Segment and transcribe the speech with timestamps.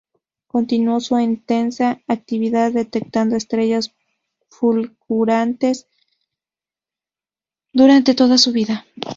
[0.47, 3.93] Continuó su intensa actividad detectando estrellas
[4.49, 5.85] fulgurantes
[7.71, 8.87] durante toda su vida.